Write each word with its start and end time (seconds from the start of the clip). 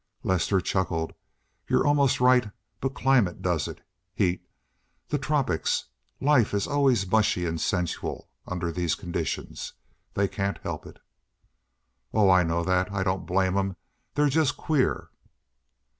Lester 0.23 0.59
chuckled, 0.59 1.13
"You're 1.69 1.85
almost 1.85 2.19
right. 2.19 2.49
But 2.79 2.95
climate 2.95 3.43
does 3.43 3.67
it. 3.67 3.81
Heat. 4.15 4.41
The 5.09 5.19
tropics. 5.19 5.89
Life 6.19 6.55
is 6.55 6.65
always 6.65 7.05
mushy 7.11 7.45
and 7.45 7.61
sensual 7.61 8.27
under 8.47 8.71
these 8.71 8.95
conditions. 8.95 9.73
They 10.15 10.27
can't 10.27 10.57
help 10.63 10.87
it." 10.87 10.97
"Oh, 12.15 12.31
I 12.31 12.41
know 12.41 12.63
that. 12.63 12.91
I 12.91 13.03
don't 13.03 13.27
blame 13.27 13.53
them. 13.53 13.75
They're 14.15 14.27
just 14.29 14.57
queer." 14.57 15.11